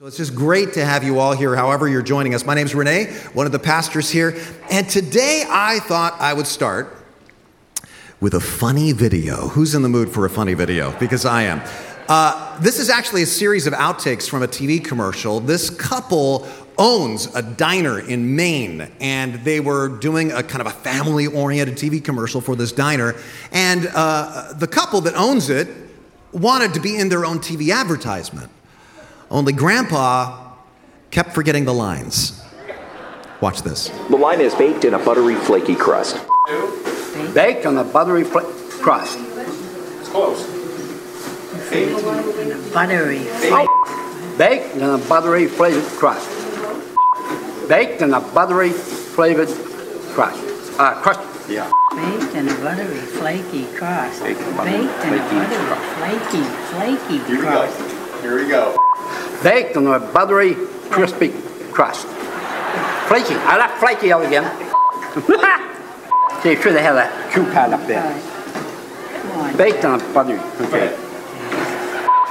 [0.00, 2.44] So it's just great to have you all here, however, you're joining us.
[2.44, 4.36] My name's Renee, one of the pastors here.
[4.68, 6.96] And today I thought I would start
[8.20, 9.46] with a funny video.
[9.46, 10.90] Who's in the mood for a funny video?
[10.98, 11.62] Because I am.
[12.08, 15.38] Uh, this is actually a series of outtakes from a TV commercial.
[15.38, 20.76] This couple owns a diner in Maine, and they were doing a kind of a
[20.76, 23.14] family oriented TV commercial for this diner.
[23.52, 25.68] And uh, the couple that owns it
[26.32, 28.50] wanted to be in their own TV advertisement.
[29.30, 30.52] Only Grandpa
[31.10, 32.40] kept forgetting the lines.
[33.40, 33.88] Watch this.
[34.10, 36.16] The line is baked in a buttery, flaky crust.
[37.34, 38.40] Baked on a buttery fl-
[38.82, 39.18] crust.
[42.72, 43.18] Buttery.
[44.38, 46.28] Baked in a buttery flavored crust.
[47.68, 49.48] Baked in a buttery flavored
[50.14, 50.42] crust.
[50.78, 51.20] Uh, crust.
[51.48, 51.70] Yeah.
[51.94, 54.22] Baked in a buttery, flaky crust.
[54.22, 54.78] Baked in a buttery,
[55.98, 57.50] flaky flaky, flaky Here we go.
[57.50, 57.93] crust.
[58.24, 58.74] Here we go.
[59.42, 60.54] Baked on a buttery
[60.88, 61.28] crispy
[61.74, 62.06] crust.
[63.06, 63.34] Flaky.
[63.34, 64.44] I like flaky out again.
[66.42, 68.02] See, sure they have that cue pad up there.
[69.34, 69.54] On.
[69.58, 70.38] Baked on a buttery.
[70.62, 70.96] Okay.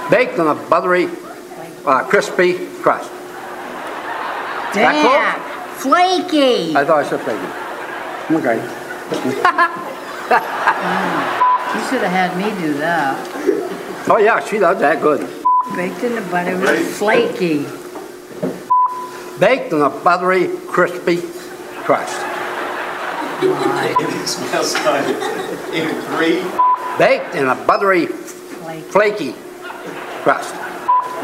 [0.10, 1.10] Baked on a buttery,
[1.86, 3.12] uh, crispy crust.
[4.74, 5.40] Damn.
[5.76, 6.76] Flaky.
[6.76, 7.48] I thought I said flaky.
[8.42, 8.58] Okay.
[11.74, 14.08] You should have had me do that.
[14.10, 15.43] Oh yeah, she does that good.
[15.72, 17.66] Baked in a buttery, flaky.
[19.40, 21.18] Baked on a buttery, crispy
[21.88, 22.20] crust.
[23.42, 25.10] It smells good.
[25.74, 26.44] In three,
[27.00, 28.84] Baked in a buttery, Flaky.
[28.92, 29.36] flaky
[30.24, 30.54] crust.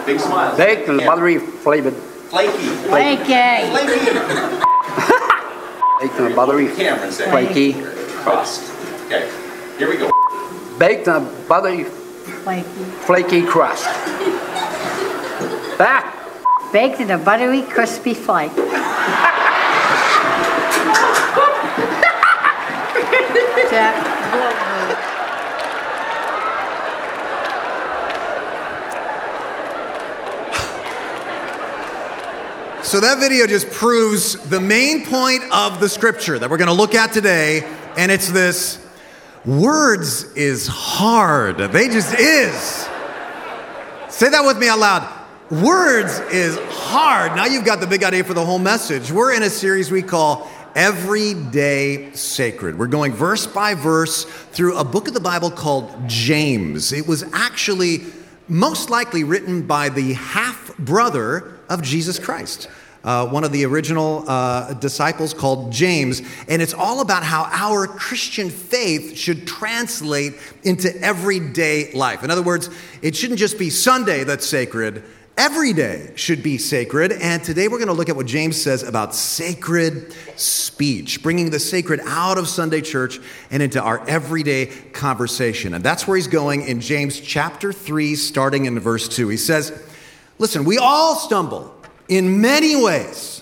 [0.08, 0.58] big smiles.
[0.58, 1.08] Baked in a Yeah.
[1.08, 1.94] buttery flavored,
[2.32, 2.68] Flaky.
[2.88, 3.70] Flaky.
[3.70, 4.00] Flaky.
[6.02, 7.74] baked in a buttery, flaky,
[8.24, 8.72] Crust.
[9.06, 9.30] Okay.
[9.78, 10.10] Here we go.
[10.80, 11.86] baked in a buttery,
[12.30, 12.68] Flaky.
[13.06, 13.86] flaky crust.
[15.78, 16.16] Back.
[16.72, 18.52] Baked in a buttery, crispy flake.
[23.70, 24.20] Jack.
[32.84, 36.74] So that video just proves the main point of the scripture that we're going to
[36.74, 37.62] look at today,
[37.96, 38.84] and it's this
[39.46, 41.58] words is hard.
[41.58, 42.88] They just is.
[44.10, 45.16] Say that with me out loud.
[45.50, 47.36] Words is hard.
[47.36, 49.12] Now you've got the big idea for the whole message.
[49.12, 52.78] We're in a series we call Everyday Sacred.
[52.78, 56.94] We're going verse by verse through a book of the Bible called James.
[56.94, 58.04] It was actually
[58.48, 62.68] most likely written by the half brother of Jesus Christ.
[63.04, 67.88] Uh, one of the original uh, disciples called James, and it's all about how our
[67.88, 70.34] Christian faith should translate
[70.64, 72.24] into everyday life.
[72.24, 72.70] In other words,
[73.02, 75.04] it shouldn't just be Sunday that's sacred,
[75.40, 77.14] every day should be sacred.
[77.14, 81.60] And today we're going to look at what James says about sacred speech, bringing the
[81.60, 85.74] sacred out of Sunday church and into our everyday conversation.
[85.74, 89.30] And that's where he's going in James chapter 3, starting in verse 2.
[89.30, 89.72] He says,
[90.38, 91.74] Listen, we all stumble
[92.10, 93.42] in many ways.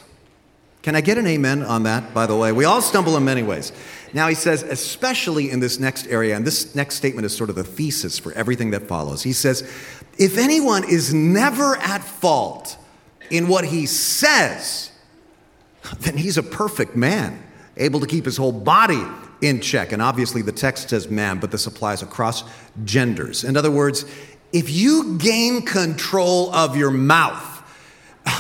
[0.84, 2.52] Can I get an amen on that, by the way?
[2.52, 3.74] We all stumble in many ways.
[4.14, 7.58] Now, he says, especially in this next area, and this next statement is sort of
[7.58, 9.24] the thesis for everything that follows.
[9.24, 9.62] He says,
[10.18, 12.78] if anyone is never at fault
[13.30, 14.92] in what he says,
[16.00, 17.44] then he's a perfect man,
[17.76, 19.04] able to keep his whole body
[19.42, 19.92] in check.
[19.92, 22.44] And obviously, the text says man, but this applies across
[22.86, 23.44] genders.
[23.44, 24.06] In other words,
[24.54, 27.47] if you gain control of your mouth,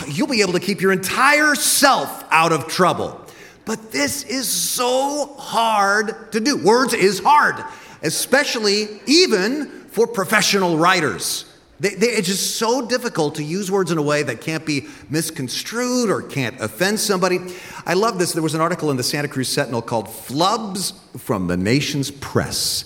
[0.07, 3.21] you'll be able to keep your entire self out of trouble.
[3.65, 6.57] But this is so hard to do.
[6.57, 7.63] Words is hard,
[8.01, 11.45] especially even for professional writers.
[11.79, 14.87] They, they, it's just so difficult to use words in a way that can't be
[15.09, 17.39] misconstrued or can't offend somebody.
[17.85, 18.33] I love this.
[18.33, 22.85] There was an article in the Santa Cruz Sentinel called Flubs from the Nation's Press.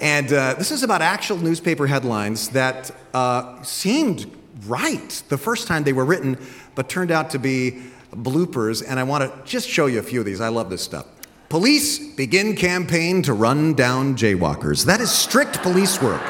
[0.00, 4.30] And uh, this is about actual newspaper headlines that uh, seemed
[4.66, 6.38] right the first time they were written,
[6.80, 7.78] but turned out to be
[8.10, 8.82] bloopers.
[8.88, 10.40] And I want to just show you a few of these.
[10.40, 11.04] I love this stuff.
[11.50, 14.86] Police begin campaign to run down jaywalkers.
[14.86, 16.22] That is strict police work.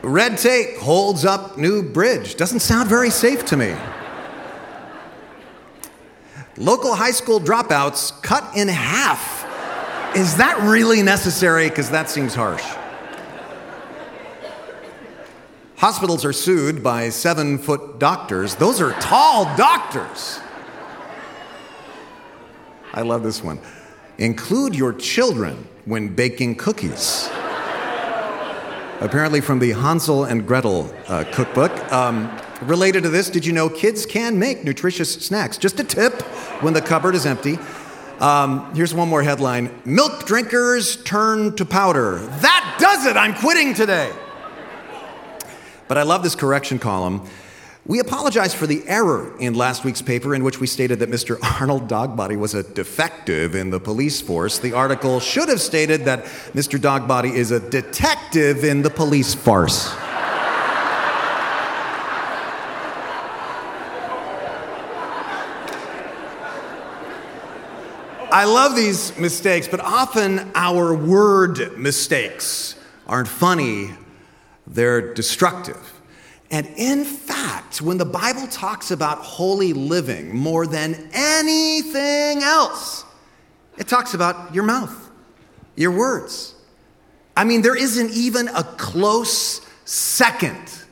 [0.00, 2.36] Red tape holds up new bridge.
[2.36, 3.76] Doesn't sound very safe to me.
[6.56, 9.44] Local high school dropouts cut in half.
[10.16, 11.68] Is that really necessary?
[11.68, 12.64] Because that seems harsh.
[15.82, 18.54] Hospitals are sued by seven foot doctors.
[18.54, 20.38] Those are tall doctors.
[22.94, 23.58] I love this one.
[24.16, 27.28] Include your children when baking cookies.
[29.00, 31.72] apparently from the Hansel and Gretel uh, cookbook.
[31.92, 32.30] Um,
[32.60, 35.58] related to this, did you know kids can make nutritious snacks?
[35.58, 36.22] Just a tip
[36.62, 37.58] when the cupboard is empty.
[38.20, 42.18] Um, here's one more headline Milk drinkers turn to powder.
[42.18, 43.16] That does it!
[43.16, 44.12] I'm quitting today.
[45.92, 47.20] But I love this correction column.
[47.84, 51.36] We apologize for the error in last week's paper in which we stated that Mr.
[51.60, 54.58] Arnold Dogbody was a defective in the police force.
[54.58, 56.24] The article should have stated that
[56.54, 56.78] Mr.
[56.78, 59.92] Dogbody is a detective in the police farce.
[68.30, 73.90] I love these mistakes, but often our word mistakes aren't funny,
[74.66, 76.00] they're destructive.
[76.50, 83.04] And in fact, when the Bible talks about holy living more than anything else,
[83.78, 85.10] it talks about your mouth,
[85.76, 86.54] your words.
[87.34, 90.84] I mean, there isn't even a close second.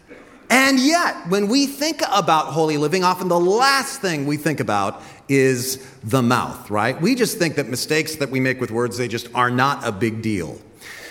[0.48, 5.02] And yet, when we think about holy living, often the last thing we think about
[5.28, 7.00] is the mouth, right?
[7.00, 9.92] We just think that mistakes that we make with words, they just are not a
[9.92, 10.58] big deal.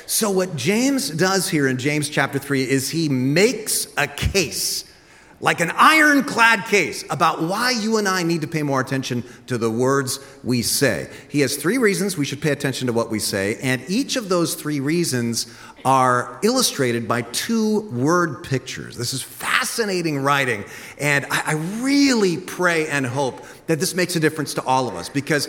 [0.10, 4.92] So, what James does here in James chapter 3 is he makes a case,
[5.40, 9.60] like an ironclad case, about why you and I need to pay more attention to
[9.60, 11.12] the words we say.
[11.30, 14.30] He has three reasons we should pay attention to what we say, and each of
[14.30, 15.46] those three reasons
[15.86, 18.98] are illustrated by two word pictures.
[18.98, 20.66] This is fascinating writing,
[21.00, 25.08] and I, really pray and hope that this makes a difference to all of us
[25.08, 25.48] because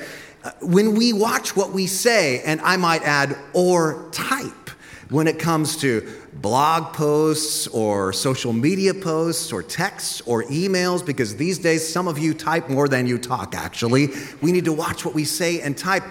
[0.61, 4.71] when we watch what we say, and I might add, or type,
[5.11, 11.37] when it comes to blog posts or social media posts or texts or emails, because
[11.37, 14.09] these days some of you type more than you talk, actually.
[14.41, 16.05] We need to watch what we say and type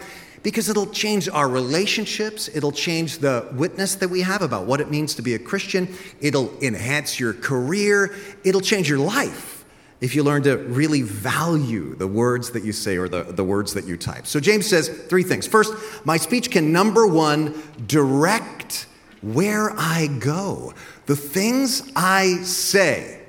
[0.44, 2.50] because it'll change our relationships.
[2.54, 5.88] It'll change the witness that we have about what it means to be a Christian.
[6.22, 8.16] It'll enhance your career.
[8.44, 9.59] It'll change your life
[10.02, 13.74] if you learn to really value the words that you say or the, the words
[13.74, 14.26] that you type.
[14.26, 15.46] So James says three things.
[15.46, 15.74] First,
[16.06, 18.88] my speech can, number one, direct
[19.22, 20.74] where I go.
[21.06, 23.22] The things I say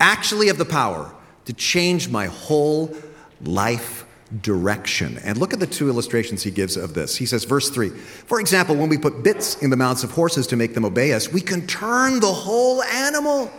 [0.00, 1.14] actually have the power
[1.44, 2.94] to change my whole
[3.42, 4.06] life
[4.42, 5.18] direction.
[5.24, 7.16] And look at the two illustrations he gives of this.
[7.16, 10.46] He says, verse 3 For example, when we put bits in the mouths of horses
[10.48, 13.50] to make them obey us, we can turn the whole animal.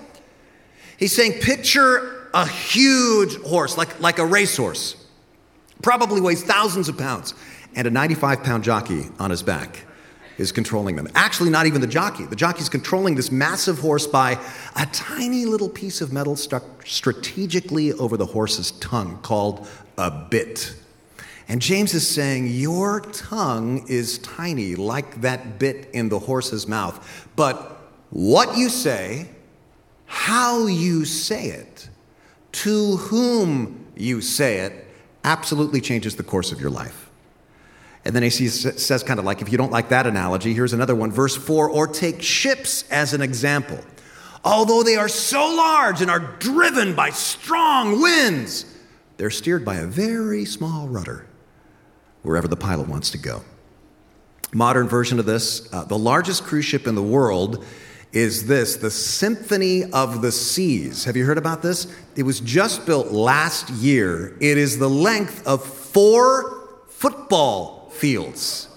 [1.01, 5.03] He's saying, picture a huge horse, like, like a racehorse,
[5.81, 7.33] probably weighs thousands of pounds,
[7.75, 9.83] and a 95 pound jockey on his back
[10.38, 11.07] is controlling them.
[11.15, 12.25] Actually, not even the jockey.
[12.25, 14.39] The jockey's controlling this massive horse by
[14.75, 20.75] a tiny little piece of metal stuck strategically over the horse's tongue called a bit.
[21.47, 27.27] And James is saying, Your tongue is tiny, like that bit in the horse's mouth.
[27.36, 27.81] But
[28.12, 29.30] what you say,
[30.11, 31.87] how you say it,
[32.51, 34.85] to whom you say it,
[35.23, 37.09] absolutely changes the course of your life.
[38.03, 40.95] And then he says, kind of like, if you don't like that analogy, here's another
[40.95, 41.11] one.
[41.13, 43.79] Verse 4 or take ships as an example.
[44.43, 48.65] Although they are so large and are driven by strong winds,
[49.15, 51.25] they're steered by a very small rudder
[52.21, 53.43] wherever the pilot wants to go.
[54.51, 57.63] Modern version of this uh, the largest cruise ship in the world
[58.13, 61.05] is this the Symphony of the Seas.
[61.05, 61.87] Have you heard about this?
[62.15, 64.35] It was just built last year.
[64.39, 68.68] It is the length of four football fields.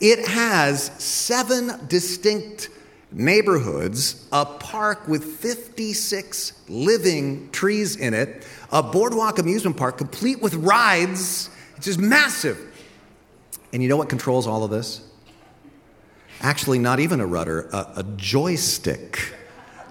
[0.00, 2.70] It has seven distinct
[3.12, 10.54] neighborhoods, a park with 56 living trees in it, a boardwalk amusement park complete with
[10.54, 11.48] rides.
[11.76, 12.58] It's just massive.
[13.72, 15.00] And you know what controls all of this?
[16.40, 19.32] Actually, not even a rudder, a, a joystick,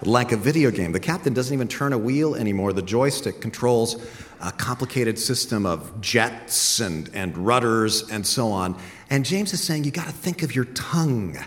[0.02, 0.92] like a video game.
[0.92, 2.72] The captain doesn't even turn a wheel anymore.
[2.72, 4.04] The joystick controls
[4.40, 8.78] a complicated system of jets and, and rudders and so on.
[9.10, 11.38] And James is saying you got to think of your tongue,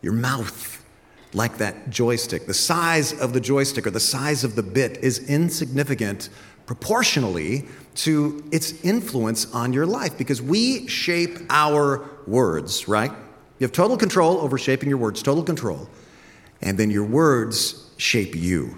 [0.00, 0.84] your mouth
[1.34, 2.46] like that joystick.
[2.46, 6.28] The size of the joystick or the size of the bit is insignificant
[6.66, 13.12] proportionally to its influence on your life because we shape our words, right?
[13.62, 15.88] You have total control over shaping your words, total control.
[16.62, 18.76] And then your words shape you.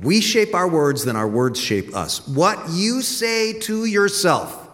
[0.00, 2.26] We shape our words, then our words shape us.
[2.26, 4.66] What you say to yourself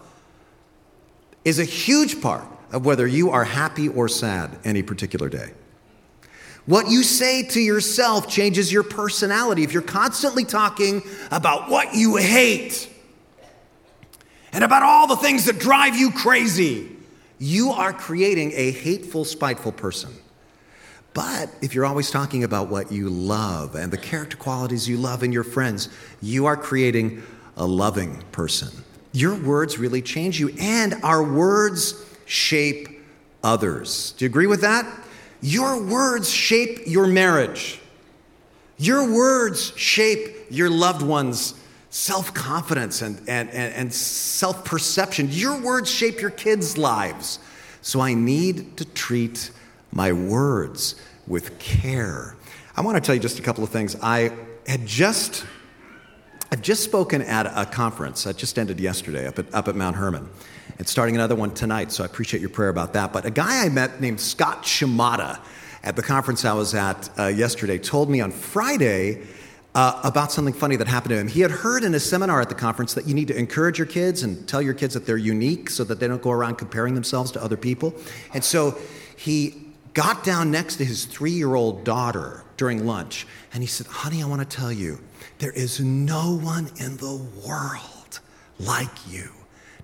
[1.44, 5.50] is a huge part of whether you are happy or sad any particular day.
[6.66, 9.64] What you say to yourself changes your personality.
[9.64, 11.02] If you're constantly talking
[11.32, 12.88] about what you hate
[14.52, 16.99] and about all the things that drive you crazy,
[17.40, 20.12] you are creating a hateful, spiteful person.
[21.14, 25.24] But if you're always talking about what you love and the character qualities you love
[25.24, 25.88] in your friends,
[26.22, 27.22] you are creating
[27.56, 28.68] a loving person.
[29.12, 33.02] Your words really change you, and our words shape
[33.42, 34.12] others.
[34.12, 34.86] Do you agree with that?
[35.40, 37.80] Your words shape your marriage.
[38.78, 41.54] Your words shape your loved ones'
[41.90, 45.28] self confidence and, and, and, and self perception.
[45.30, 47.38] Your words shape your kids' lives.
[47.82, 49.50] So I need to treat
[49.92, 50.94] my words
[51.26, 52.36] with care.
[52.76, 53.96] I want to tell you just a couple of things.
[54.02, 54.32] I
[54.66, 55.44] had just
[56.52, 59.94] I've just spoken at a conference that just ended yesterday up at, up at Mount
[59.94, 60.28] Hermon
[60.78, 63.12] and starting another one tonight, so I appreciate your prayer about that.
[63.12, 65.40] But a guy I met named Scott Shimada
[65.84, 69.22] at the conference I was at uh, yesterday told me on Friday
[69.74, 71.28] uh, about something funny that happened to him.
[71.28, 73.86] He had heard in a seminar at the conference that you need to encourage your
[73.86, 76.94] kids and tell your kids that they're unique so that they don't go around comparing
[76.94, 77.94] themselves to other people.
[78.34, 78.76] And so
[79.16, 79.54] he
[79.94, 84.22] got down next to his three year old daughter during lunch and he said, Honey,
[84.22, 85.00] I want to tell you,
[85.38, 88.20] there is no one in the world
[88.58, 89.30] like you.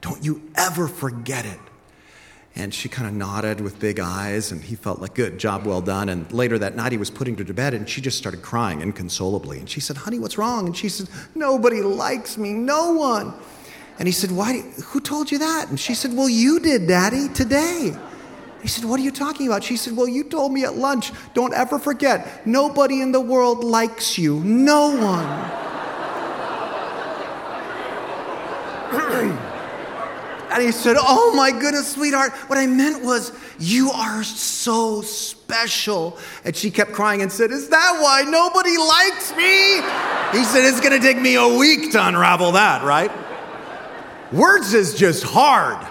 [0.01, 1.59] Don't you ever forget it.
[2.59, 5.83] And she kind of nodded with big eyes, and he felt like, good, job well
[5.83, 6.09] done.
[6.09, 8.81] And later that night, he was putting her to bed, and she just started crying
[8.81, 9.59] inconsolably.
[9.59, 10.67] And she said, Honey, what's wrong?
[10.67, 13.35] And she said, Nobody likes me, no one.
[13.99, 14.61] And he said, Why?
[14.87, 15.69] Who told you that?
[15.69, 17.95] And she said, Well, you did, Daddy, today.
[18.63, 19.63] He said, What are you talking about?
[19.63, 23.65] She said, Well, you told me at lunch, don't ever forget, nobody in the world
[23.65, 24.41] likes you.
[24.41, 25.53] No one.
[30.57, 36.19] and he said, Oh my goodness, sweetheart, what I meant was, You are so special.
[36.45, 39.77] And she kept crying and said, Is that why nobody likes me?
[40.39, 43.11] He said, It's gonna take me a week to unravel that, right?
[44.33, 45.87] Words is just hard.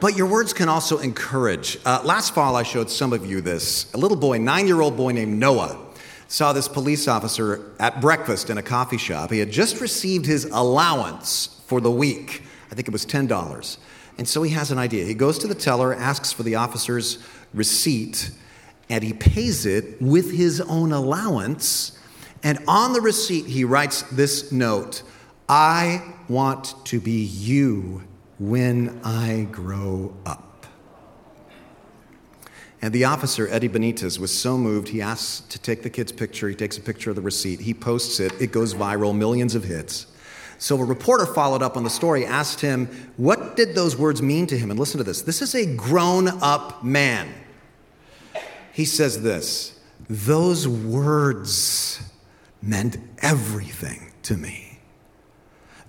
[0.00, 1.78] But your words can also encourage.
[1.86, 3.90] Uh, last fall, I showed some of you this.
[3.94, 5.78] A little boy, nine year old boy named Noah,
[6.26, 9.30] saw this police officer at breakfast in a coffee shop.
[9.30, 12.42] He had just received his allowance for the week.
[12.74, 13.76] I think it was $10.
[14.18, 15.04] And so he has an idea.
[15.04, 18.32] He goes to the teller, asks for the officer's receipt,
[18.90, 21.96] and he pays it with his own allowance.
[22.42, 25.04] And on the receipt, he writes this note
[25.48, 28.02] I want to be you
[28.40, 30.66] when I grow up.
[32.82, 36.48] And the officer, Eddie Benitez, was so moved, he asks to take the kid's picture.
[36.48, 37.60] He takes a picture of the receipt.
[37.60, 38.32] He posts it.
[38.40, 40.08] It goes viral, millions of hits.
[40.64, 42.86] So a reporter followed up on the story, asked him,
[43.18, 44.70] What did those words mean to him?
[44.70, 45.20] And listen to this.
[45.20, 47.28] This is a grown up man.
[48.72, 49.78] He says this
[50.08, 52.00] Those words
[52.62, 54.80] meant everything to me.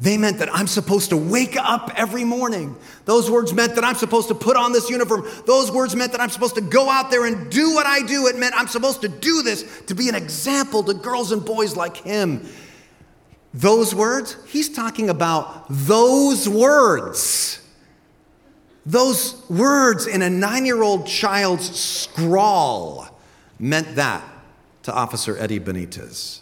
[0.02, 2.76] They meant that I'm supposed to wake up every morning.
[3.06, 5.26] Those words meant that I'm supposed to put on this uniform.
[5.46, 8.28] Those words meant that I'm supposed to go out there and do what I do.
[8.28, 11.78] It meant I'm supposed to do this to be an example to girls and boys
[11.78, 12.46] like him.
[13.56, 17.62] Those words, he's talking about those words.
[18.86, 23.08] Those words in a nine year old child's scrawl
[23.58, 24.24] meant that
[24.84, 26.42] to Officer Eddie Benitez.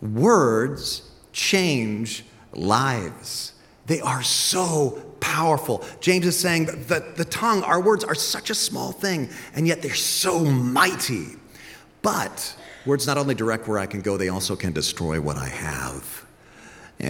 [0.00, 1.02] Words
[1.34, 3.52] change lives.
[3.84, 5.84] They are so powerful.
[6.00, 9.68] James is saying that the, the tongue, our words, are such a small thing, and
[9.68, 11.26] yet they're so mighty.
[12.00, 15.48] But words not only direct where I can go, they also can destroy what I
[15.48, 16.25] have.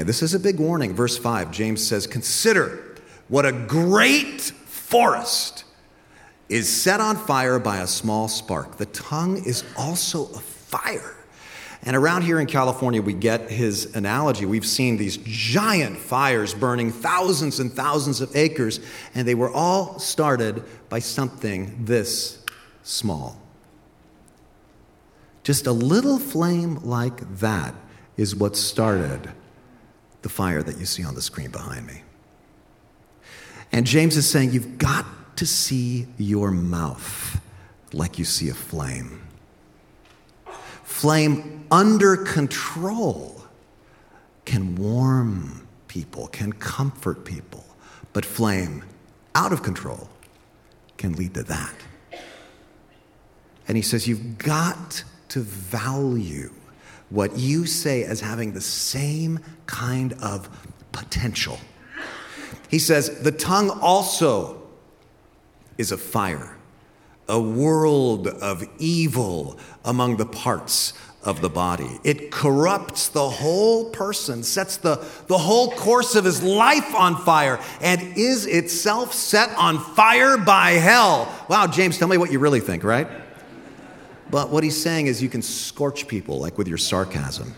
[0.02, 0.94] This is a big warning.
[0.94, 2.96] Verse 5, James says, Consider
[3.28, 5.64] what a great forest
[6.48, 8.76] is set on fire by a small spark.
[8.76, 11.14] The tongue is also a fire.
[11.82, 14.44] And around here in California, we get his analogy.
[14.44, 18.80] We've seen these giant fires burning thousands and thousands of acres,
[19.14, 22.44] and they were all started by something this
[22.82, 23.40] small.
[25.44, 27.74] Just a little flame like that
[28.16, 29.32] is what started
[30.26, 32.02] the fire that you see on the screen behind me.
[33.70, 35.06] And James is saying, You've got
[35.36, 37.40] to see your mouth
[37.92, 39.22] like you see a flame.
[40.82, 43.44] Flame under control
[44.44, 47.64] can warm people, can comfort people,
[48.12, 48.82] but flame
[49.36, 50.08] out of control
[50.96, 51.76] can lead to that.
[53.68, 56.52] And he says, You've got to value
[57.10, 60.48] what you say as having the same kind of
[60.92, 61.58] potential.
[62.68, 64.62] He says, The tongue also
[65.78, 66.56] is a fire,
[67.28, 71.98] a world of evil among the parts of the body.
[72.04, 77.60] It corrupts the whole person, sets the, the whole course of his life on fire,
[77.80, 81.32] and is itself set on fire by hell.
[81.48, 83.08] Wow, James, tell me what you really think, right?
[84.30, 87.54] But what he's saying is you can scorch people, like with your sarcasm.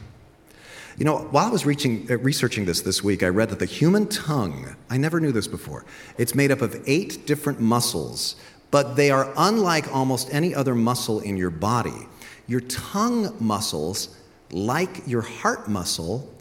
[0.98, 3.66] You know, while I was reaching, uh, researching this this week, I read that the
[3.66, 5.84] human tongue, I never knew this before,
[6.18, 8.34] it's made up of eight different muscles,
[8.72, 12.08] but they are unlike almost any other muscle in your body.
[12.48, 14.18] Your tongue muscles,
[14.50, 16.34] like your heart muscle,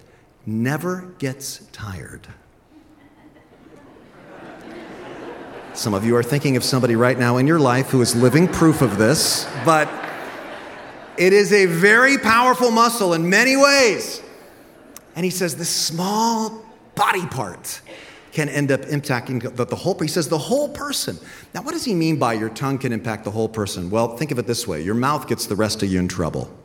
[0.47, 2.27] never gets tired.
[5.73, 8.47] Some of you are thinking of somebody right now in your life who is living
[8.47, 9.87] proof of this, but
[11.17, 14.21] it is a very powerful muscle in many ways.
[15.15, 16.63] And he says this small
[16.95, 17.81] body part
[18.31, 21.17] can end up impacting the, the whole he says the whole person.
[21.55, 23.89] Now what does he mean by your tongue can impact the whole person?
[23.89, 24.81] Well think of it this way.
[24.81, 26.55] Your mouth gets the rest of you in trouble.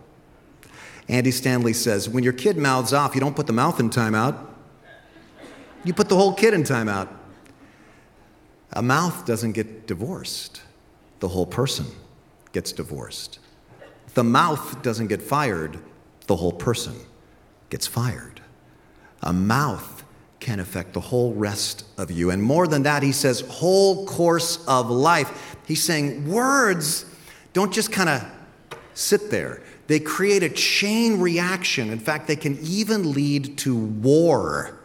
[1.09, 4.39] Andy stanley says when your kid mouths off you don't put the mouth in timeout
[5.83, 7.09] you put the whole kid in timeout
[8.75, 10.63] a mouth doesn't get divorced.
[11.21, 11.87] The whole person
[12.53, 13.39] gets divorced
[14.15, 15.79] the mouth doesn't get fired
[16.27, 16.95] the whole person
[17.71, 18.41] gets fired
[19.23, 20.03] a mouth
[20.43, 22.31] can affect the whole rest of you.
[22.31, 25.57] And more than that, he says, whole course of life.
[25.67, 27.07] He's saying words
[27.53, 28.25] don't just kind of
[28.95, 31.91] sit there, they create a chain reaction.
[31.91, 34.79] In fact, they can even lead to war.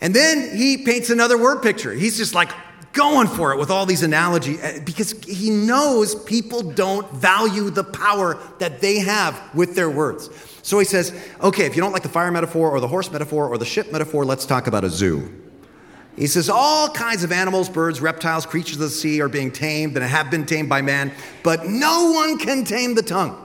[0.00, 1.92] And then he paints another word picture.
[1.92, 2.50] He's just like
[2.94, 7.84] going for it with all these analogies eh, because he knows people don't value the
[7.84, 10.30] power that they have with their words.
[10.62, 13.48] So he says, okay, if you don't like the fire metaphor or the horse metaphor
[13.48, 15.30] or the ship metaphor, let's talk about a zoo.
[16.16, 19.96] He says all kinds of animals, birds, reptiles, creatures of the sea are being tamed
[19.96, 23.40] and have been tamed by man, but no one can tame the tongue.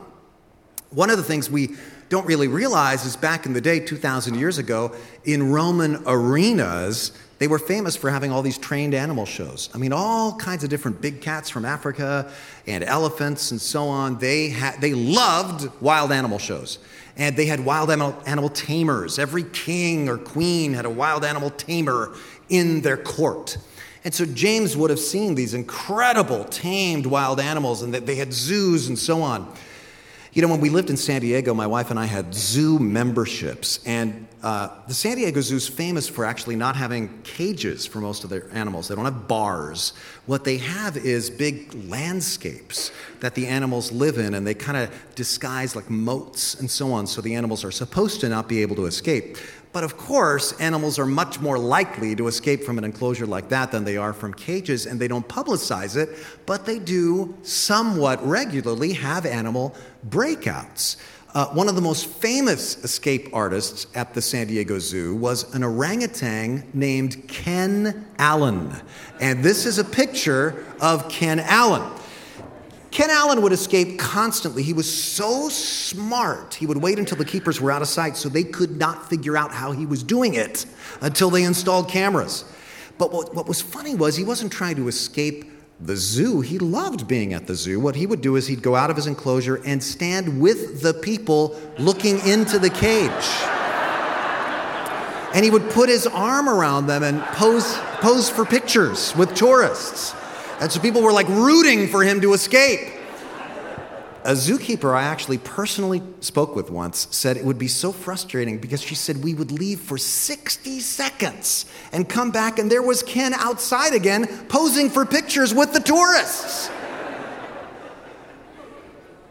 [0.91, 1.75] One of the things we
[2.09, 7.47] don't really realize is back in the day, 2,000 years ago, in Roman arenas, they
[7.47, 9.69] were famous for having all these trained animal shows.
[9.73, 12.29] I mean, all kinds of different big cats from Africa
[12.67, 14.19] and elephants and so on.
[14.19, 16.79] They, ha- they loved wild animal shows.
[17.15, 19.17] And they had wild animal, animal tamers.
[19.17, 22.13] Every king or queen had a wild animal tamer
[22.49, 23.57] in their court.
[24.03, 28.31] And so James would have seen these incredible tamed wild animals, and that they had
[28.31, 29.53] zoos and so on.
[30.31, 33.79] You know, when we lived in San Diego, my wife and I had zoo memberships,
[33.83, 38.23] and uh, the San Diego Zoo is famous for actually not having cages for most
[38.23, 38.87] of their animals.
[38.87, 39.93] They don't have bars.
[40.27, 44.93] What they have is big landscapes that the animals live in, and they kind of
[45.15, 48.75] disguise like moats and so on, so the animals are supposed to not be able
[48.75, 49.35] to escape.
[49.71, 53.71] But of course, animals are much more likely to escape from an enclosure like that
[53.71, 56.09] than they are from cages, and they don't publicize it,
[56.45, 59.75] but they do somewhat regularly have animal
[60.09, 60.97] breakouts.
[61.35, 65.63] Uh, one of the most famous escape artists at the San Diego Zoo was an
[65.63, 68.75] orangutan named Ken Allen.
[69.21, 71.98] And this is a picture of Ken Allen.
[72.91, 74.63] Ken Allen would escape constantly.
[74.63, 78.29] He was so smart, he would wait until the keepers were out of sight so
[78.29, 80.65] they could not figure out how he was doing it
[81.01, 82.45] until they installed cameras.
[82.97, 85.45] But what, what was funny was he wasn't trying to escape
[85.81, 87.79] the zoo, he loved being at the zoo.
[87.79, 90.93] What he would do is he'd go out of his enclosure and stand with the
[90.93, 93.09] people looking into the cage.
[95.33, 100.13] And he would put his arm around them and pose, pose for pictures with tourists.
[100.59, 102.99] And so people were like rooting for him to escape
[104.25, 108.81] a zookeeper I actually personally spoke with once said it would be so frustrating because
[108.81, 113.33] she said we would leave for 60 seconds and come back, and there was Ken
[113.33, 116.69] outside again posing for pictures with the tourists.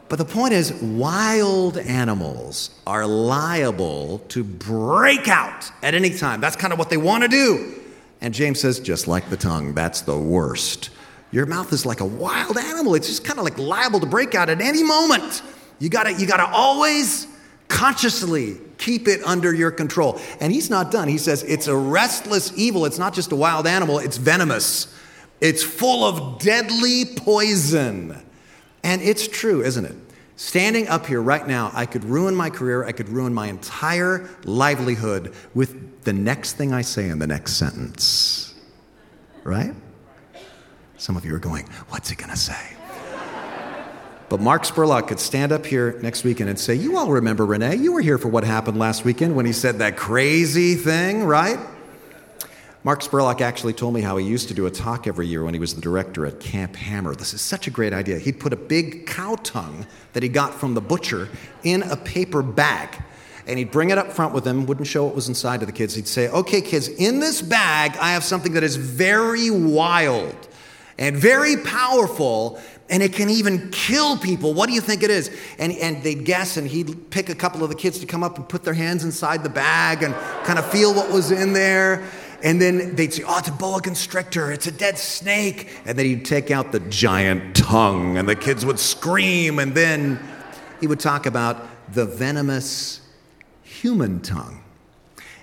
[0.08, 6.40] But the point is, wild animals are liable to break out at any time.
[6.40, 7.74] That's kind of what they want to do.
[8.22, 10.88] And James says, just like the tongue, that's the worst.
[11.30, 12.94] Your mouth is like a wild animal.
[12.94, 15.42] It's just kind of like liable to break out at any moment.
[15.78, 17.26] You gotta, you gotta always
[17.68, 20.20] consciously keep it under your control.
[20.40, 21.08] And he's not done.
[21.08, 22.86] He says it's a restless evil.
[22.86, 24.94] It's not just a wild animal, it's venomous.
[25.40, 28.20] It's full of deadly poison.
[28.82, 29.94] And it's true, isn't it?
[30.36, 34.28] Standing up here right now, I could ruin my career, I could ruin my entire
[34.44, 38.54] livelihood with the next thing I say in the next sentence.
[39.42, 39.74] Right?
[40.98, 42.76] Some of you are going, what's he going to say?
[44.28, 47.76] But Mark Spurlock could stand up here next weekend and say, You all remember Renee?
[47.76, 51.58] You were here for what happened last weekend when he said that crazy thing, right?
[52.84, 55.54] Mark Spurlock actually told me how he used to do a talk every year when
[55.54, 57.14] he was the director at Camp Hammer.
[57.14, 58.18] This is such a great idea.
[58.18, 61.28] He'd put a big cow tongue that he got from the butcher
[61.62, 63.02] in a paper bag,
[63.46, 65.72] and he'd bring it up front with him, wouldn't show what was inside to the
[65.72, 65.94] kids.
[65.94, 70.47] He'd say, Okay, kids, in this bag, I have something that is very wild
[70.98, 72.60] and very powerful.
[72.90, 74.54] And it can even kill people.
[74.54, 75.30] What do you think it is?
[75.58, 78.38] And, and they'd guess, and he'd pick a couple of the kids to come up
[78.38, 82.02] and put their hands inside the bag and kind of feel what was in there.
[82.42, 85.70] And then they'd say, Oh, it's a boa constrictor, it's a dead snake.
[85.84, 89.58] And then he'd take out the giant tongue, and the kids would scream.
[89.58, 90.18] And then
[90.80, 93.02] he would talk about the venomous
[93.62, 94.62] human tongue.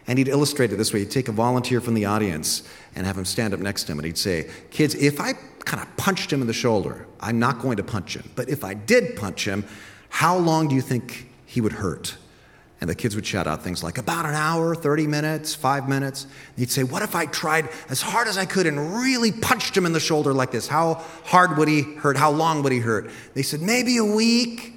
[0.08, 1.00] And he'd illustrate it this way.
[1.00, 4.00] He'd take a volunteer from the audience and have him stand up next to him,
[4.00, 5.34] and he'd say, Kids, if I
[5.66, 8.30] kind of punched him in the shoulder, I'm not going to punch him.
[8.36, 9.66] But if I did punch him,
[10.10, 12.18] how long do you think he would hurt?
[12.82, 16.26] And the kids would shout out things like, about an hour, 30 minutes, five minutes.
[16.26, 19.76] And he'd say, What if I tried as hard as I could and really punched
[19.76, 20.68] him in the shoulder like this?
[20.68, 22.18] How hard would he hurt?
[22.18, 23.10] How long would he hurt?
[23.34, 24.74] They said, Maybe a week.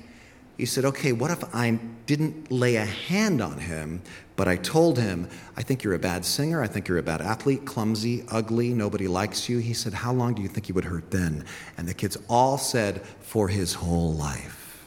[0.56, 4.02] He said, Okay, what if I didn't lay a hand on him,
[4.38, 6.62] but I told him, I think you're a bad singer.
[6.62, 9.58] I think you're a bad athlete, clumsy, ugly, nobody likes you.
[9.58, 11.44] He said, How long do you think he would hurt then?
[11.76, 14.86] And the kids all said, For his whole life.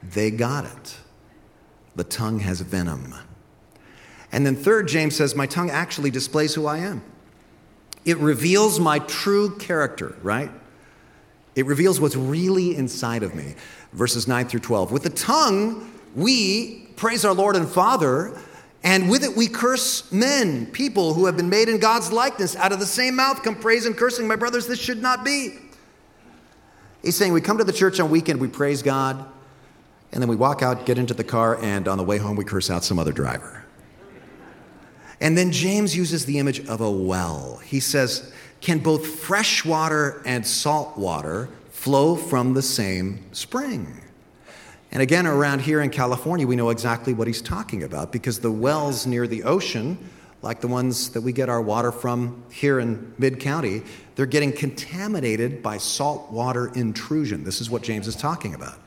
[0.00, 0.96] They got it.
[1.96, 3.16] The tongue has venom.
[4.30, 7.02] And then, third, James says, My tongue actually displays who I am.
[8.04, 10.52] It reveals my true character, right?
[11.56, 13.56] It reveals what's really inside of me.
[13.92, 14.92] Verses 9 through 12.
[14.92, 18.32] With the tongue, we praise our Lord and Father,
[18.84, 22.54] and with it we curse men, people who have been made in God's likeness.
[22.54, 24.28] Out of the same mouth come praise and cursing.
[24.28, 25.58] My brothers, this should not be.
[27.02, 29.26] He's saying we come to the church on weekend, we praise God,
[30.12, 32.44] and then we walk out, get into the car, and on the way home we
[32.44, 33.64] curse out some other driver.
[35.20, 37.56] And then James uses the image of a well.
[37.64, 44.02] He says, Can both fresh water and salt water flow from the same spring?
[44.92, 48.52] And again, around here in California, we know exactly what he's talking about because the
[48.52, 49.96] wells near the ocean,
[50.42, 53.82] like the ones that we get our water from here in Mid County,
[54.16, 57.42] they're getting contaminated by saltwater intrusion.
[57.42, 58.78] This is what James is talking about.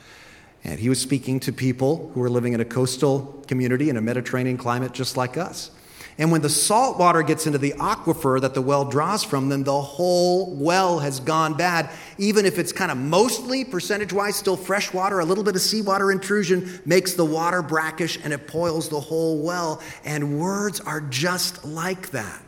[0.64, 4.02] And he was speaking to people who were living in a coastal community in a
[4.02, 5.72] Mediterranean climate just like us.
[6.18, 9.64] And when the salt water gets into the aquifer that the well draws from, then
[9.64, 11.90] the whole well has gone bad.
[12.18, 15.62] Even if it's kind of mostly, percentage wise, still fresh water, a little bit of
[15.62, 19.82] seawater intrusion makes the water brackish and it boils the whole well.
[20.06, 22.42] And words are just like that.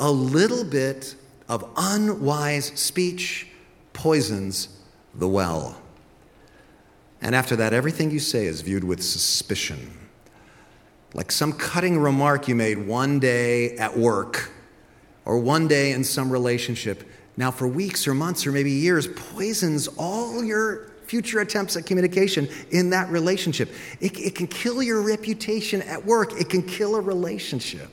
[0.00, 1.14] A little bit
[1.48, 3.46] of unwise speech
[3.92, 4.80] poisons
[5.14, 5.80] the well.
[7.20, 10.01] And after that, everything you say is viewed with suspicion
[11.14, 14.50] like some cutting remark you made one day at work
[15.24, 19.88] or one day in some relationship, now for weeks or months or maybe years, poisons
[19.96, 23.70] all your future attempts at communication in that relationship.
[24.00, 27.90] It, it can kill your reputation at work, it can kill a relationship.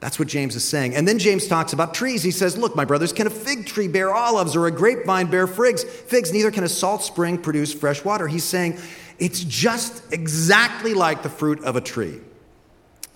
[0.00, 0.96] That's what James is saying.
[0.96, 2.22] And then James talks about trees.
[2.22, 5.46] He says, Look, my brothers, can a fig tree bear olives or a grapevine bear
[5.46, 5.84] figs?
[5.84, 8.26] Figs, neither can a salt spring produce fresh water.
[8.26, 8.78] He's saying,
[9.20, 12.20] it's just exactly like the fruit of a tree.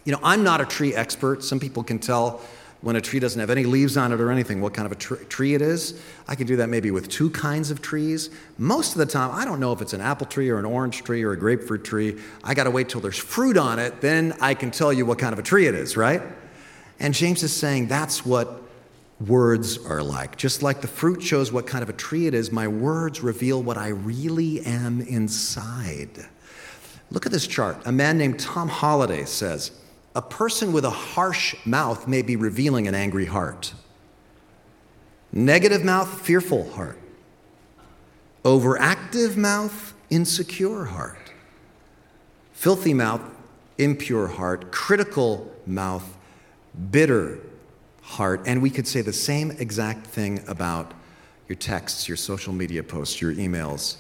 [0.05, 1.43] You know, I'm not a tree expert.
[1.43, 2.43] Some people can tell
[2.83, 4.97] when a tree doesn't have any leaves on it or anything what kind of a
[4.97, 5.99] tr- tree it is.
[6.29, 8.29] I can do that maybe with two kinds of trees.
[8.59, 11.03] Most of the time, I don't know if it's an apple tree or an orange
[11.03, 12.21] tree or a grapefruit tree.
[12.45, 15.19] I got to wait till there's fruit on it, then I can tell you what
[15.19, 16.21] kind of a tree it is, right?
[17.01, 18.64] And James is saying that's what
[19.21, 20.37] words are like.
[20.37, 23.63] Just like the fruit shows what kind of a tree it is, my words reveal
[23.63, 26.27] what I really am inside.
[27.11, 27.77] Look at this chart.
[27.85, 29.71] A man named Tom Holladay says,
[30.15, 33.75] A person with a harsh mouth may be revealing an angry heart.
[35.33, 36.99] Negative mouth, fearful heart.
[38.45, 41.33] Overactive mouth, insecure heart.
[42.53, 43.23] Filthy mouth,
[43.79, 44.71] impure heart.
[44.71, 46.17] Critical mouth,
[46.91, 47.39] bitter
[48.05, 48.43] heart.
[48.47, 50.93] And we could say the same exact thing about
[51.49, 53.97] your texts, your social media posts, your emails.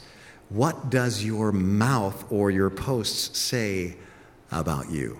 [0.50, 3.96] What does your mouth or your posts say
[4.52, 5.18] about you?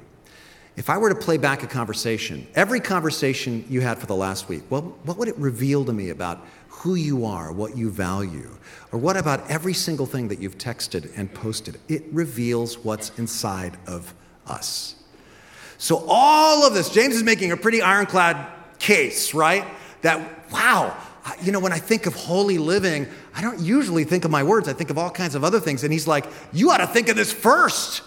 [0.76, 4.48] If I were to play back a conversation, every conversation you had for the last
[4.48, 8.50] week, well, what would it reveal to me about who you are, what you value?
[8.92, 11.80] Or what about every single thing that you've texted and posted?
[11.88, 14.12] It reveals what's inside of
[14.46, 14.96] us.
[15.78, 18.53] So, all of this, James is making a pretty ironclad
[18.84, 19.64] case, right?
[20.02, 20.20] That,
[20.52, 20.94] wow,
[21.42, 24.68] you know, when I think of holy living, I don't usually think of my words.
[24.68, 25.84] I think of all kinds of other things.
[25.84, 28.02] And he's like, you ought to think of this first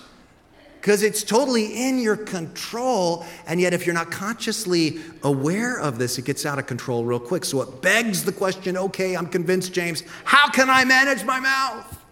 [0.80, 3.26] because it's totally in your control.
[3.48, 7.20] And yet, if you're not consciously aware of this, it gets out of control real
[7.20, 7.44] quick.
[7.44, 12.06] So it begs the question okay, I'm convinced, James, how can I manage my mouth?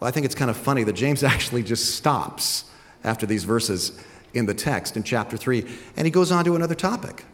[0.00, 2.64] Well, I think it's kind of funny that James actually just stops
[3.04, 3.92] after these verses
[4.34, 5.64] in the text in chapter 3,
[5.96, 7.24] and he goes on to another topic.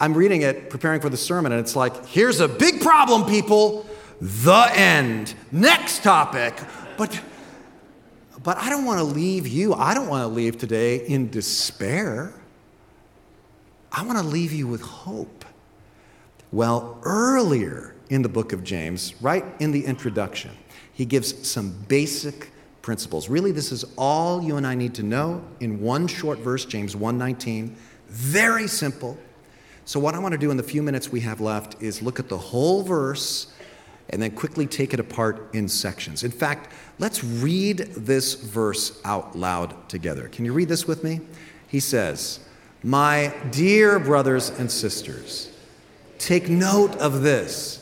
[0.00, 3.86] I'm reading it, preparing for the sermon, and it's like, here's a big problem, people.
[4.20, 5.34] The end.
[5.52, 6.54] Next topic.
[6.96, 7.20] But
[8.42, 9.74] but I don't want to leave you.
[9.74, 12.32] I don't want to leave today in despair.
[13.92, 15.44] I want to leave you with hope.
[16.52, 20.52] Well, earlier in the book of James, right in the introduction,
[20.92, 22.49] he gives some basic
[22.82, 23.28] principles.
[23.28, 26.94] Really, this is all you and I need to know in one short verse, James
[26.94, 27.74] 1:19.
[28.08, 29.18] Very simple.
[29.84, 32.20] So what I want to do in the few minutes we have left is look
[32.20, 33.48] at the whole verse
[34.08, 36.24] and then quickly take it apart in sections.
[36.24, 40.28] In fact, let's read this verse out loud together.
[40.28, 41.20] Can you read this with me?
[41.68, 42.40] He says,
[42.82, 45.48] "My dear brothers and sisters,
[46.18, 47.78] take note of this.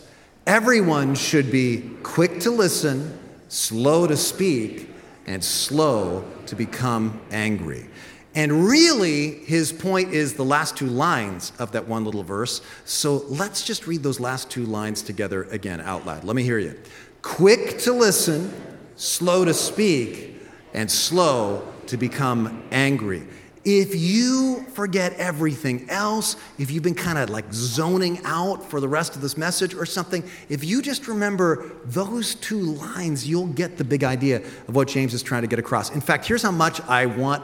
[0.46, 4.90] Everyone should be quick to listen, slow to speak,
[5.26, 7.86] and slow to become angry.
[8.34, 12.60] And really, his point is the last two lines of that one little verse.
[12.84, 16.24] So let's just read those last two lines together again out loud.
[16.24, 16.78] Let me hear you.
[17.22, 18.52] Quick to listen,
[18.96, 20.40] slow to speak,
[20.72, 23.26] and slow to become angry.
[23.64, 28.88] If you forget everything else, if you've been kind of like zoning out for the
[28.88, 33.76] rest of this message or something, if you just remember those two lines, you'll get
[33.76, 34.36] the big idea
[34.68, 35.90] of what James is trying to get across.
[35.90, 37.42] In fact, here's how much I want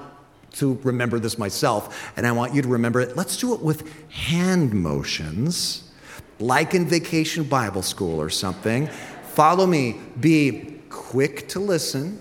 [0.53, 3.17] to remember this myself, and I want you to remember it.
[3.17, 5.91] Let's do it with hand motions,
[6.39, 8.87] like in vacation Bible school or something.
[9.33, 10.01] Follow me.
[10.21, 12.21] Be quick to listen,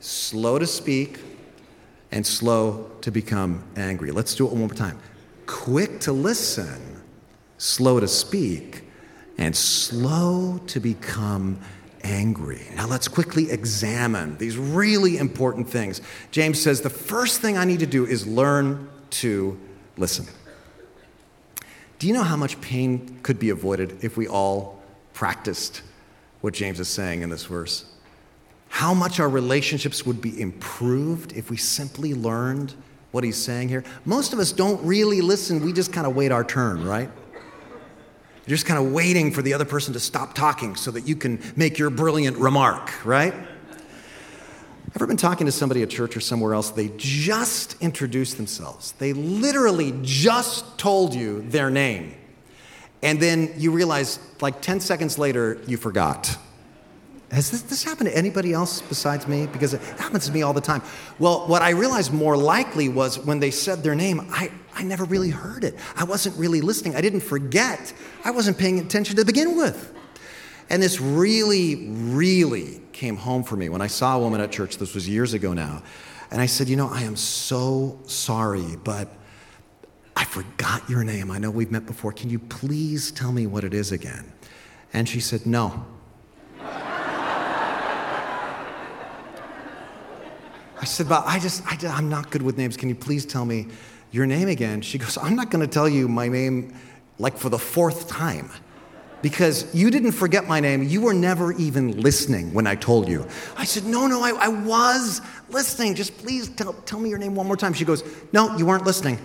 [0.00, 1.20] slow to speak,
[2.14, 4.12] and slow to become angry.
[4.12, 4.98] Let's do it one more time.
[5.46, 7.02] Quick to listen,
[7.58, 8.84] slow to speak,
[9.36, 11.58] and slow to become
[12.04, 12.62] angry.
[12.76, 16.00] Now let's quickly examine these really important things.
[16.30, 19.58] James says the first thing I need to do is learn to
[19.96, 20.26] listen.
[21.98, 24.80] Do you know how much pain could be avoided if we all
[25.14, 25.82] practiced
[26.42, 27.86] what James is saying in this verse?
[28.74, 32.74] How much our relationships would be improved if we simply learned
[33.12, 33.84] what he's saying here?
[34.04, 37.08] Most of us don't really listen, we just kind of wait our turn, right?
[37.32, 41.14] You're just kind of waiting for the other person to stop talking so that you
[41.14, 43.32] can make your brilliant remark, right?
[44.96, 46.70] Ever been talking to somebody at church or somewhere else?
[46.70, 48.90] They just introduced themselves.
[48.98, 52.16] They literally just told you their name.
[53.04, 56.36] And then you realize, like 10 seconds later, you forgot.
[57.34, 59.48] Has this, this, happened to anybody else besides me?
[59.48, 60.82] Because it happens to me all the time.
[61.18, 65.04] Well, what I realized more likely was when they said their name, I, I never
[65.04, 65.76] really heard it.
[65.96, 66.94] I wasn't really listening.
[66.94, 67.92] I didn't forget.
[68.24, 69.92] I wasn't paying attention to begin with.
[70.70, 74.78] And this really, really came home for me when I saw a woman at church.
[74.78, 75.82] This was years ago now.
[76.30, 79.08] And I said, You know, I am so sorry, but
[80.14, 81.32] I forgot your name.
[81.32, 82.12] I know we've met before.
[82.12, 84.32] Can you please tell me what it is again?
[84.92, 85.84] And she said, No.
[90.84, 92.76] I said, but I just, I, I'm not good with names.
[92.76, 93.68] Can you please tell me
[94.10, 94.82] your name again?
[94.82, 96.74] She goes, I'm not going to tell you my name
[97.18, 98.50] like for the fourth time
[99.22, 100.82] because you didn't forget my name.
[100.82, 103.26] You were never even listening when I told you.
[103.56, 105.94] I said, No, no, I, I was listening.
[105.94, 107.72] Just please tell, tell me your name one more time.
[107.72, 109.18] She goes, No, you weren't listening.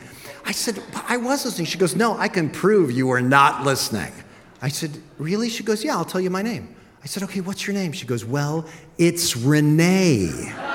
[0.46, 1.66] I said, I was listening.
[1.66, 4.14] She goes, No, I can prove you were not listening.
[4.62, 5.50] I said, Really?
[5.50, 6.74] She goes, Yeah, I'll tell you my name.
[7.04, 7.92] I said, Okay, what's your name?
[7.92, 8.66] She goes, Well,
[8.98, 10.69] it's Renee.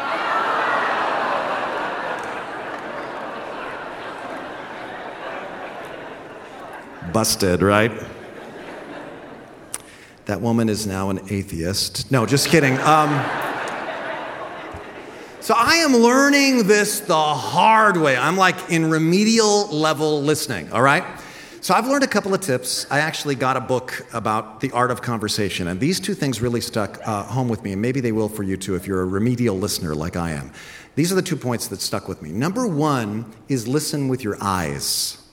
[7.14, 7.92] Busted, right?
[10.24, 12.10] That woman is now an atheist.
[12.10, 12.72] No, just kidding.
[12.78, 13.08] Um,
[15.38, 18.16] so I am learning this the hard way.
[18.16, 21.04] I'm like in remedial level listening, all right?
[21.60, 22.84] So I've learned a couple of tips.
[22.90, 26.60] I actually got a book about the art of conversation, and these two things really
[26.60, 29.06] stuck uh, home with me, and maybe they will for you too if you're a
[29.06, 30.50] remedial listener like I am.
[30.96, 32.32] These are the two points that stuck with me.
[32.32, 35.23] Number one is listen with your eyes.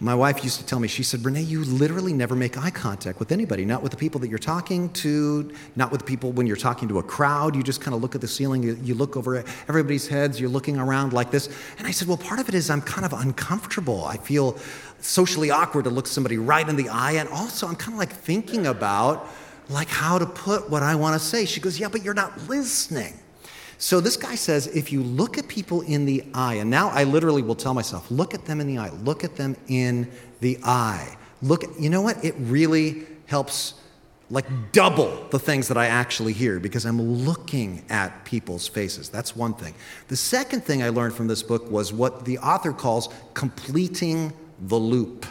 [0.00, 3.20] My wife used to tell me, she said, Renee, you literally never make eye contact
[3.20, 6.56] with anybody, not with the people that you're talking to, not with people when you're
[6.56, 7.54] talking to a crowd.
[7.54, 10.50] You just kind of look at the ceiling, you, you, look over everybody's heads, you're
[10.50, 11.48] looking around like this.
[11.78, 14.04] And I said, Well, part of it is I'm kind of uncomfortable.
[14.04, 14.58] I feel
[14.98, 17.12] socially awkward to look somebody right in the eye.
[17.12, 19.28] And also, I'm kind of like thinking about
[19.68, 21.44] like how to put what I want to say.
[21.44, 23.14] She goes, Yeah, but you're not listening.
[23.78, 27.04] So this guy says if you look at people in the eye, and now I
[27.04, 30.10] literally will tell myself, look at them in the eye, look at them in
[30.40, 31.16] the eye.
[31.42, 32.24] Look, you know what?
[32.24, 33.74] It really helps
[34.30, 39.08] like double the things that I actually hear because I'm looking at people's faces.
[39.08, 39.74] That's one thing.
[40.08, 44.76] The second thing I learned from this book was what the author calls completing the
[44.76, 45.26] loop.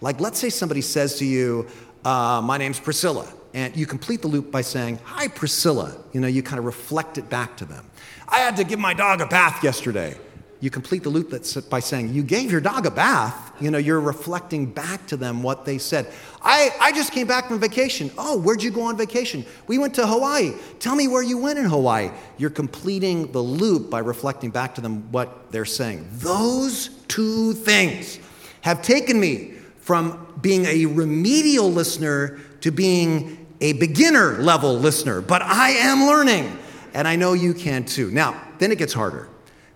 [0.00, 1.66] Like, let's say somebody says to you,
[2.04, 5.96] uh, My name's Priscilla, and you complete the loop by saying, Hi, Priscilla.
[6.12, 7.86] You know, you kind of reflect it back to them.
[8.28, 10.14] I had to give my dog a bath yesterday.
[10.60, 13.54] You complete the loop that's by saying, You gave your dog a bath.
[13.58, 16.12] You know, you're reflecting back to them what they said.
[16.42, 18.10] I, I just came back from vacation.
[18.18, 19.46] Oh, where'd you go on vacation?
[19.66, 20.52] We went to Hawaii.
[20.78, 22.10] Tell me where you went in Hawaii.
[22.36, 26.06] You're completing the loop by reflecting back to them what they're saying.
[26.12, 28.18] Those two things
[28.60, 35.20] have taken me from being a remedial listener to being a beginner level listener.
[35.20, 36.56] But I am learning,
[36.94, 38.10] and I know you can too.
[38.10, 39.28] Now, then it gets harder.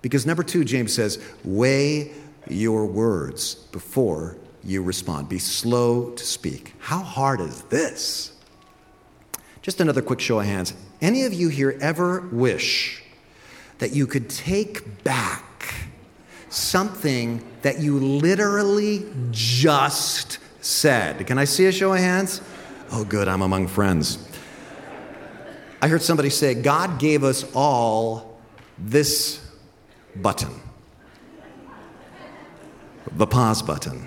[0.03, 2.13] Because number two, James says, weigh
[2.49, 5.29] your words before you respond.
[5.29, 6.75] Be slow to speak.
[6.79, 8.33] How hard is this?
[9.63, 10.73] Just another quick show of hands.
[11.01, 13.03] Any of you here ever wish
[13.79, 15.75] that you could take back
[16.49, 21.27] something that you literally just said?
[21.27, 22.41] Can I see a show of hands?
[22.93, 24.19] Oh, good, I'm among friends.
[25.81, 28.39] I heard somebody say, God gave us all
[28.79, 29.41] this
[30.17, 30.61] button
[33.13, 34.07] the pause button.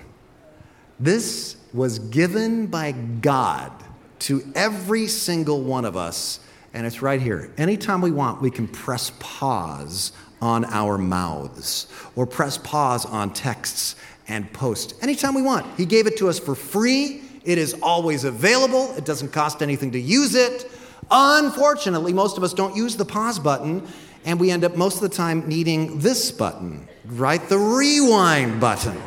[0.99, 3.71] This was given by God
[4.19, 6.39] to every single one of us,
[6.73, 7.51] and it's right here.
[7.57, 13.95] Anytime we want, we can press pause on our mouths or press pause on texts
[14.27, 14.93] and posts.
[15.01, 15.65] Anytime we want.
[15.77, 17.21] He gave it to us for free.
[17.45, 18.93] It is always available.
[18.95, 20.71] It doesn't cost anything to use it.
[21.11, 23.85] Unfortunately, most of us don't use the pause button,
[24.25, 27.47] and we end up most of the time needing this button, right?
[27.49, 28.97] The rewind button.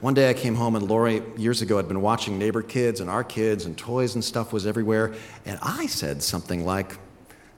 [0.00, 3.08] One day I came home and Lori, years ago, had been watching neighbor kids and
[3.08, 5.14] our kids and toys and stuff was everywhere.
[5.46, 6.96] And I said something like,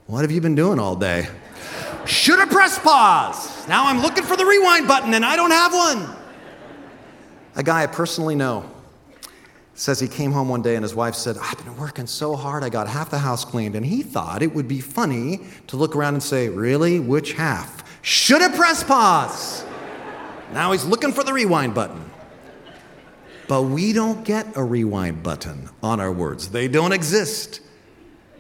[0.09, 1.27] What have you been doing all day?
[2.05, 3.67] Should have pressed pause.
[3.67, 6.17] Now I'm looking for the rewind button and I don't have one.
[7.57, 8.71] A guy I personally know
[9.75, 12.63] says he came home one day and his wife said, I've been working so hard,
[12.63, 13.75] I got half the house cleaned.
[13.75, 17.01] And he thought it would be funny to look around and say, Really?
[17.01, 17.83] Which half?
[18.03, 19.65] Should have pressed pause.
[20.53, 22.11] Now he's looking for the rewind button.
[23.49, 27.61] But we don't get a rewind button on our words, they don't exist.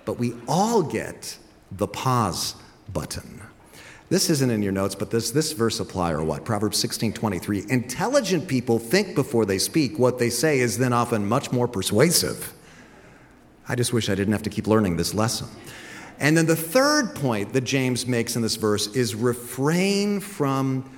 [0.04, 1.38] But we all get
[1.72, 2.54] the pause
[2.92, 3.40] button.
[4.14, 6.44] This isn't in your notes, but does this verse apply or what?
[6.44, 7.64] Proverbs 16 23.
[7.68, 9.98] Intelligent people think before they speak.
[9.98, 12.52] What they say is then often much more persuasive.
[13.68, 15.48] I just wish I didn't have to keep learning this lesson.
[16.20, 20.88] And then the third point that James makes in this verse is refrain from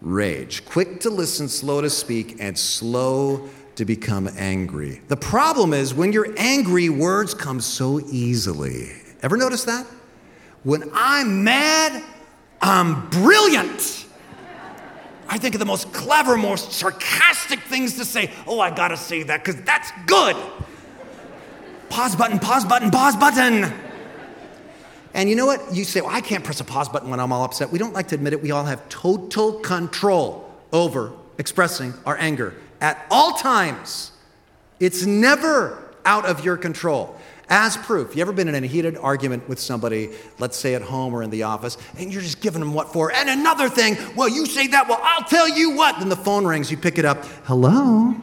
[0.00, 0.64] rage.
[0.64, 5.02] Quick to listen, slow to speak, and slow to become angry.
[5.08, 8.92] The problem is when you're angry, words come so easily.
[9.20, 9.86] Ever notice that?
[10.62, 12.02] When I'm mad,
[12.62, 14.06] I'm brilliant.
[15.28, 18.30] I think of the most clever, most sarcastic things to say.
[18.46, 20.36] Oh, I gotta say that because that's good.
[21.88, 23.72] Pause button, pause button, pause button.
[25.14, 25.74] And you know what?
[25.74, 27.70] You say, well, I can't press a pause button when I'm all upset.
[27.70, 28.42] We don't like to admit it.
[28.42, 34.12] We all have total control over expressing our anger at all times.
[34.80, 37.16] It's never out of your control.
[37.48, 41.14] As proof, you ever been in a heated argument with somebody, let's say at home
[41.14, 43.12] or in the office, and you're just giving them what for?
[43.12, 45.98] And another thing, well, you say that, well, I'll tell you what.
[45.98, 47.24] Then the phone rings, you pick it up.
[47.44, 48.14] Hello?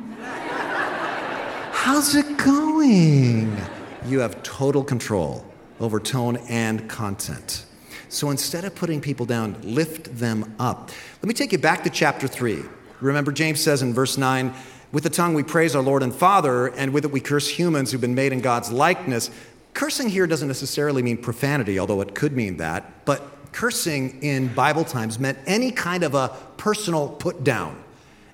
[1.71, 3.55] How's it going?
[4.05, 5.45] You have total control
[5.79, 7.65] over tone and content.
[8.09, 10.91] So instead of putting people down, lift them up.
[11.21, 12.63] Let me take you back to chapter 3.
[13.01, 14.53] Remember, James says in verse 9,
[14.91, 17.91] with the tongue we praise our Lord and Father, and with it we curse humans
[17.91, 19.29] who've been made in God's likeness.
[19.73, 24.83] Cursing here doesn't necessarily mean profanity, although it could mean that, but cursing in Bible
[24.83, 27.81] times meant any kind of a personal put down.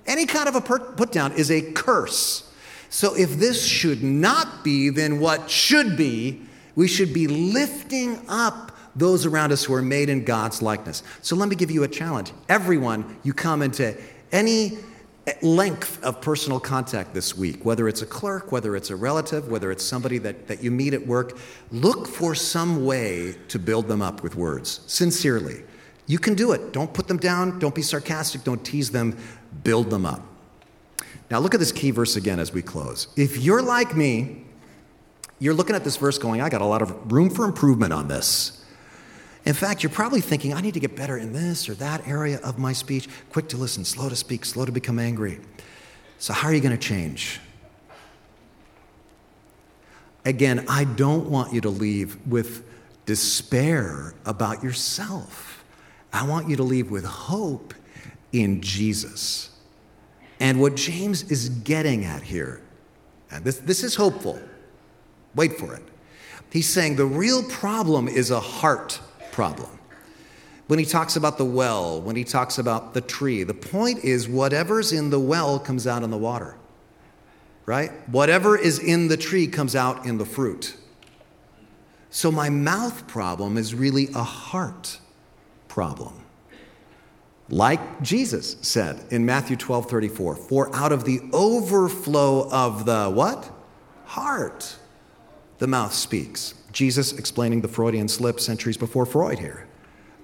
[0.06, 2.52] Any kind of a put down is a curse.
[2.88, 6.42] So if this should not be, then what should be?
[6.74, 11.02] We should be lifting up those around us who are made in God's likeness.
[11.20, 12.32] So let me give you a challenge.
[12.48, 13.96] Everyone you come into
[14.32, 14.78] any
[15.42, 19.70] length of personal contact this week, whether it's a clerk, whether it's a relative, whether
[19.72, 21.36] it's somebody that, that you meet at work,
[21.72, 25.62] look for some way to build them up with words, sincerely.
[26.06, 26.72] You can do it.
[26.72, 27.58] Don't put them down.
[27.58, 28.44] Don't be sarcastic.
[28.44, 29.18] Don't tease them.
[29.64, 30.22] Build them up.
[31.30, 33.08] Now, look at this key verse again as we close.
[33.16, 34.44] If you're like me,
[35.40, 38.06] you're looking at this verse going, I got a lot of room for improvement on
[38.06, 38.64] this.
[39.46, 42.40] In fact, you're probably thinking, I need to get better in this or that area
[42.42, 43.08] of my speech.
[43.30, 45.38] Quick to listen, slow to speak, slow to become angry.
[46.18, 47.40] So, how are you going to change?
[50.24, 52.64] Again, I don't want you to leave with
[53.06, 55.64] despair about yourself.
[56.12, 57.72] I want you to leave with hope
[58.32, 59.50] in Jesus.
[60.40, 62.60] And what James is getting at here,
[63.30, 64.40] and this, this is hopeful,
[65.36, 65.82] wait for it.
[66.50, 68.98] He's saying the real problem is a heart
[69.36, 69.68] problem.
[70.66, 74.26] When he talks about the well, when he talks about the tree, the point is
[74.26, 76.56] whatever's in the well comes out in the water,
[77.66, 77.92] right?
[78.08, 80.74] Whatever is in the tree comes out in the fruit.
[82.08, 85.00] So my mouth problem is really a heart
[85.68, 86.14] problem.
[87.50, 93.52] Like Jesus said in Matthew 12 34, for out of the overflow of the what?
[94.06, 94.76] Heart,
[95.58, 96.54] the mouth speaks.
[96.76, 99.66] Jesus explaining the Freudian slip centuries before Freud here.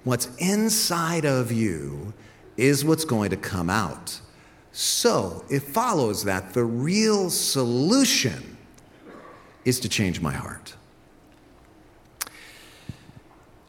[0.03, 2.13] What's inside of you
[2.57, 4.21] is what's going to come out.
[4.71, 8.55] So it follows that the real solution
[9.65, 10.75] is to change my heart.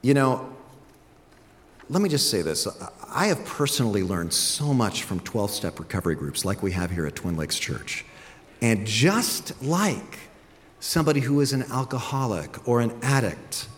[0.03, 0.55] You know,
[1.89, 2.68] let me just say this.
[3.09, 7.07] I have personally learned so much from 12 step recovery groups like we have here
[7.07, 8.05] at Twin Lakes Church.
[8.61, 10.18] And just like
[10.85, 13.68] somebody who is an alcoholic or an addict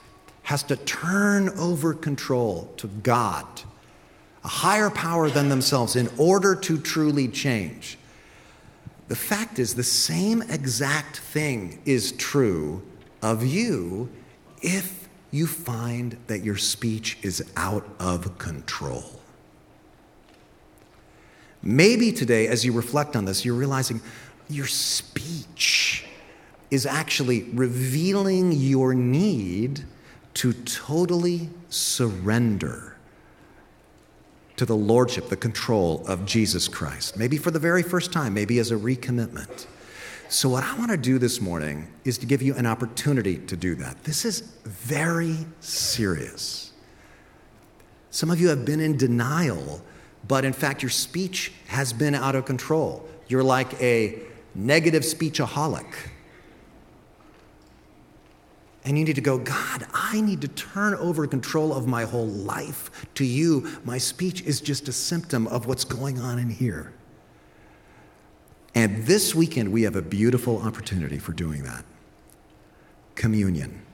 [0.43, 3.47] has to turn over control to God,
[4.43, 7.97] a higher power than themselves, in order to truly change.
[9.07, 12.83] The fact is, the same exact thing is true
[13.23, 14.09] of you
[14.61, 19.21] if you find that your speech is out of control.
[21.63, 24.01] Maybe today, as you reflect on this, you're realizing
[24.49, 26.06] your speech
[26.71, 29.85] is actually revealing your need
[30.35, 32.97] to totally surrender
[34.57, 37.17] to the lordship, the control of Jesus Christ.
[37.17, 39.67] Maybe for the very first time, maybe as a recommitment.
[40.29, 43.57] So, what I want to do this morning is to give you an opportunity to
[43.57, 44.03] do that.
[44.03, 46.73] This is very serious.
[48.11, 49.83] Some of you have been in denial,
[50.27, 53.09] but in fact, your speech has been out of control.
[53.29, 54.19] You're like a
[54.55, 55.87] negative speechaholic.
[58.87, 62.29] And you need to go, God, I need to turn over control of my whole
[62.29, 63.69] life to you.
[63.85, 66.93] My speech is just a symptom of what's going on in here.
[68.77, 71.85] And this weekend, we have a beautiful opportunity for doing that
[73.17, 73.86] communion.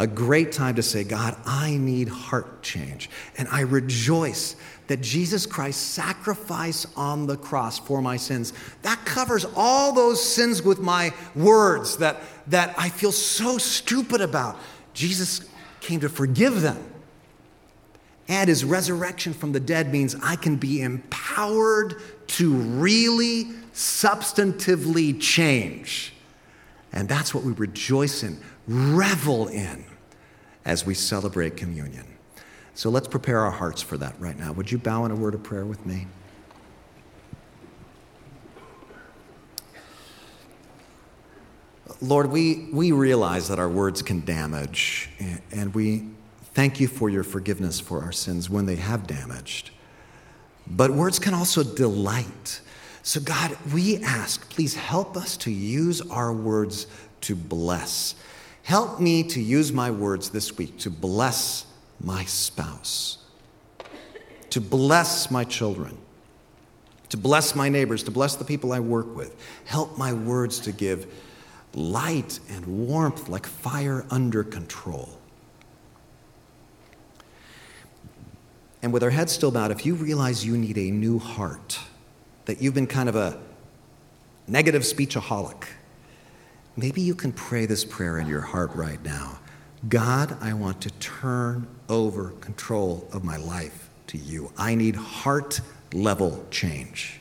[0.00, 3.10] A great time to say, God, I need heart change.
[3.36, 9.44] And I rejoice that Jesus Christ's sacrifice on the cross for my sins, that covers
[9.54, 14.56] all those sins with my words that, that I feel so stupid about.
[14.94, 15.46] Jesus
[15.80, 16.82] came to forgive them.
[18.26, 23.44] And his resurrection from the dead means I can be empowered to really
[23.74, 26.14] substantively change.
[26.90, 29.84] And that's what we rejoice in, revel in
[30.64, 32.06] as we celebrate communion.
[32.74, 34.52] So let's prepare our hearts for that right now.
[34.52, 36.06] Would you bow in a word of prayer with me?
[42.02, 45.10] Lord, we, we realize that our words can damage,
[45.50, 46.08] and we
[46.54, 49.70] thank you for your forgiveness for our sins when they have damaged.
[50.66, 52.60] But words can also delight.
[53.02, 56.86] So, God, we ask, please help us to use our words
[57.22, 58.14] to bless.
[58.62, 61.66] Help me to use my words this week to bless
[62.00, 63.18] my spouse,
[64.50, 65.96] to bless my children,
[67.08, 69.36] to bless my neighbors, to bless the people I work with.
[69.64, 71.12] Help my words to give
[71.74, 75.18] light and warmth like fire under control.
[78.82, 81.78] And with our heads still bowed, if you realize you need a new heart,
[82.46, 83.38] that you've been kind of a
[84.46, 85.64] negative speechaholic,
[86.80, 89.38] maybe you can pray this prayer in your heart right now.
[89.88, 94.50] God, I want to turn over control of my life to you.
[94.56, 95.60] I need heart
[95.92, 97.20] level change.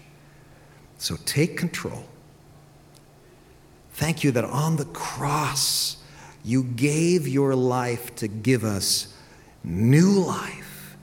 [0.97, 2.05] So take control.
[3.93, 5.97] Thank you that on the cross,
[6.43, 9.13] you gave your life to give us
[9.63, 10.97] new life.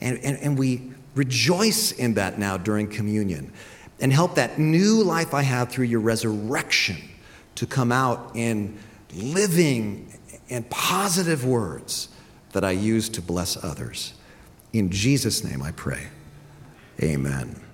[0.00, 3.52] And, and, and we rejoice in that now during communion
[4.00, 6.96] and help that new life I have through your resurrection
[7.56, 8.78] to come out in
[9.14, 10.12] living
[10.48, 12.08] and positive words
[12.52, 14.14] that I use to bless others.
[14.72, 16.06] In Jesus' name I pray.
[17.02, 17.65] Amen.